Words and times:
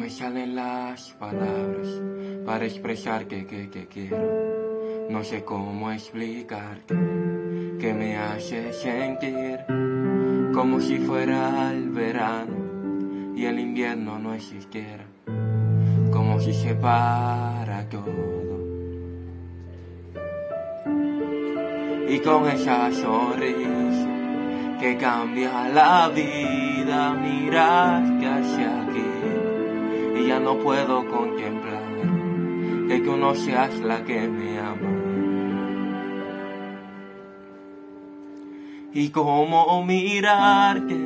me 0.00 0.08
salen 0.08 0.54
las 0.54 1.10
palabras 1.12 1.88
para 2.46 2.64
expresar 2.64 3.26
que, 3.26 3.46
que 3.46 3.86
quiero. 3.86 5.08
No 5.10 5.22
sé 5.24 5.44
cómo 5.44 5.90
explicarte 5.90 6.94
que 7.78 7.94
me 7.94 8.16
hace 8.16 8.72
sentir 8.72 9.60
como 10.54 10.80
si 10.80 10.98
fuera 10.98 11.72
el 11.72 11.90
verano 11.90 13.34
y 13.36 13.44
el 13.44 13.58
invierno 13.58 14.18
no 14.18 14.34
existiera, 14.34 15.04
como 16.12 16.40
si 16.40 16.54
se 16.54 16.74
para 16.74 17.88
todo. 17.88 18.60
Y 22.08 22.18
con 22.20 22.48
esa 22.48 22.90
sonrisa 22.90 24.08
que 24.80 24.96
cambia 24.96 25.68
la 25.68 26.08
vida, 26.08 27.14
miraste 27.14 28.26
hacia 28.26 28.82
aquí 28.82 29.19
y 30.20 30.28
ya 30.28 30.38
no 30.40 30.58
puedo 30.58 31.06
contemplar 31.06 31.82
que 32.88 33.00
tú 33.00 33.16
no 33.16 33.34
seas 33.34 33.78
la 33.80 34.04
que 34.04 34.28
me 34.28 34.58
ama. 34.58 34.90
Y 38.92 39.10
cómo 39.10 39.84
mirarte 39.84 40.96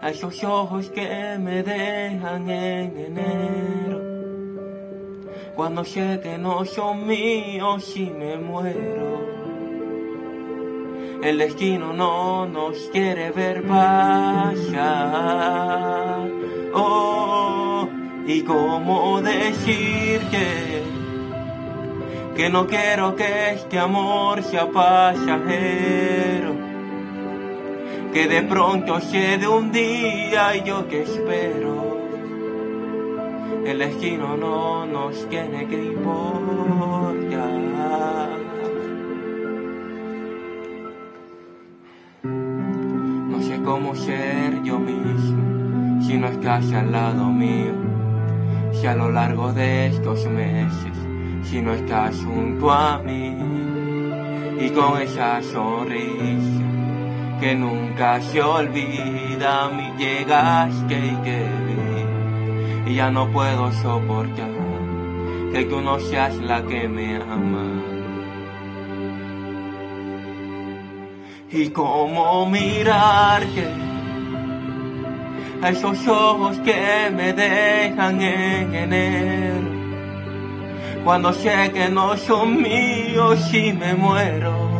a 0.00 0.10
esos 0.10 0.42
ojos 0.42 0.90
que 0.90 1.38
me 1.38 1.62
dejan 1.62 2.50
en 2.50 2.98
enero, 2.98 4.00
cuando 5.54 5.84
sé 5.84 6.18
que 6.22 6.36
no 6.38 6.64
son 6.64 7.06
míos 7.06 7.96
y 7.96 8.10
me 8.10 8.36
muero. 8.36 9.20
El 11.22 11.38
destino 11.38 11.92
no 11.92 12.46
nos 12.46 12.88
quiere 12.90 13.30
ver 13.30 13.62
pasar. 13.66 14.70
Y 18.32 18.42
cómo 18.42 19.20
decir 19.20 20.20
que, 20.30 20.84
que 22.36 22.48
no 22.48 22.64
quiero 22.68 23.16
que 23.16 23.54
este 23.54 23.76
amor 23.76 24.44
sea 24.44 24.70
pasajero. 24.70 26.54
Que 28.12 28.28
de 28.28 28.42
pronto 28.42 29.00
de 29.00 29.48
un 29.48 29.72
día 29.72 30.54
y 30.54 30.62
yo 30.62 30.86
que 30.86 31.02
espero. 31.02 31.98
El 33.66 33.80
destino 33.80 34.36
no 34.36 34.86
nos 34.86 35.28
tiene 35.28 35.66
que 35.66 35.82
importar. 35.86 36.30
No 43.28 43.42
sé 43.42 43.60
cómo 43.64 43.96
ser 43.96 44.62
yo 44.62 44.78
mismo 44.78 46.00
si 46.06 46.16
no 46.16 46.28
estás 46.28 46.72
al 46.72 46.92
lado 46.92 47.24
mío. 47.24 47.89
Si 48.72 48.86
a 48.86 48.94
lo 48.94 49.10
largo 49.10 49.52
de 49.52 49.88
estos 49.88 50.26
meses, 50.26 50.96
si 51.44 51.60
no 51.60 51.72
estás 51.72 52.16
junto 52.24 52.70
a 52.70 52.98
mí. 52.98 53.36
Y 54.60 54.70
con 54.70 55.00
esa 55.00 55.42
sonrisa 55.42 56.64
que 57.40 57.54
nunca 57.54 58.20
se 58.20 58.42
olvida, 58.42 59.70
mí 59.70 59.92
llegaste 59.98 60.94
y 60.94 61.16
que 61.24 61.46
vi. 61.66 62.92
Y 62.92 62.94
ya 62.96 63.10
no 63.10 63.30
puedo 63.30 63.72
soportar 63.72 64.50
que 65.52 65.64
tú 65.64 65.80
no 65.80 65.98
seas 65.98 66.36
la 66.36 66.62
que 66.62 66.88
me 66.88 67.16
ama. 67.16 67.90
y 71.52 71.70
cómo 71.70 72.46
mirarte 72.46 73.89
a 75.62 75.70
esos 75.70 76.06
ojos 76.06 76.58
que 76.58 77.10
me 77.14 77.32
dejan 77.32 78.20
en 78.20 78.74
enero. 78.74 79.68
Cuando 81.04 81.32
sé 81.32 81.70
que 81.72 81.88
no 81.88 82.16
son 82.16 82.60
míos 82.62 83.52
y 83.52 83.72
me 83.72 83.94
muero. 83.94 84.70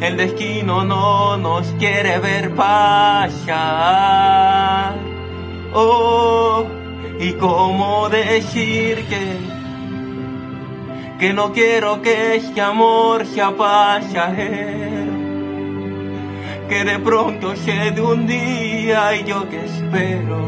El 0.00 0.16
destino 0.16 0.84
no 0.84 1.36
nos 1.36 1.66
quiere 1.78 2.18
ver 2.18 2.54
pasar. 2.54 3.52
Oh 5.72 6.66
y 7.18 7.32
cómo 7.34 8.08
decir 8.08 9.06
que 9.06 9.62
que 11.22 11.32
no 11.32 11.52
quiero 11.52 12.02
que 12.02 12.34
este 12.34 12.60
amor 12.60 13.24
sea 13.26 13.56
pasajero, 13.56 15.01
que 16.72 16.84
de 16.84 16.98
pronto 17.00 17.54
se 17.54 17.90
de 17.90 18.00
un 18.00 18.26
día 18.26 19.14
y 19.14 19.24
yo 19.24 19.46
que 19.50 19.62
espero. 19.62 20.40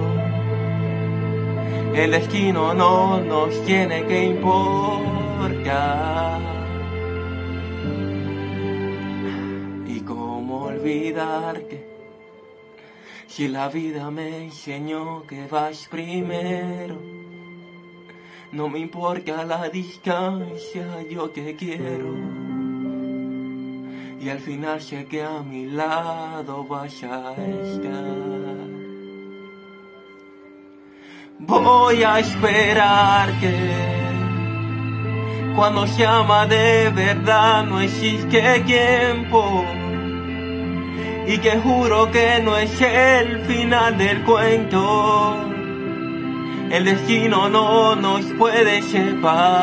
El 1.94 2.12
destino 2.12 2.72
no 2.72 3.20
nos 3.20 3.62
tiene 3.66 4.06
que 4.06 4.24
importar. 4.24 4.80
Y 9.86 10.00
cómo 10.00 10.64
olvidar 10.64 11.62
que 11.68 11.86
si 13.26 13.48
la 13.48 13.68
vida 13.68 14.10
me 14.10 14.44
enseñó 14.44 15.24
que 15.26 15.46
vas 15.46 15.88
primero 15.90 16.96
no 18.52 18.68
me 18.68 18.78
importa 18.78 19.44
la 19.44 19.68
distancia, 19.68 21.02
yo 21.10 21.28
te 21.30 21.56
quiero. 21.56 22.43
Y 24.24 24.30
al 24.30 24.38
final 24.38 24.80
sé 24.80 25.04
que 25.04 25.22
a 25.22 25.42
mi 25.42 25.66
lado 25.66 26.64
vas 26.64 27.02
a 27.02 27.32
estar. 27.32 28.04
Voy 31.40 32.02
a 32.02 32.18
esperar 32.20 33.38
que 33.38 33.54
cuando 35.54 35.86
se 35.86 36.06
ama 36.06 36.46
de 36.46 36.88
verdad 36.88 37.64
no 37.66 37.80
existe 37.80 38.60
tiempo. 38.60 39.62
Y 41.26 41.36
que 41.38 41.58
juro 41.58 42.10
que 42.10 42.40
no 42.42 42.56
es 42.56 42.80
el 42.80 43.40
final 43.40 43.98
del 43.98 44.22
cuento 44.24 45.44
el 46.74 46.84
destino 46.84 47.48
no 47.48 47.94
nos 47.94 48.24
puede 48.36 48.82
separar. 48.82 49.54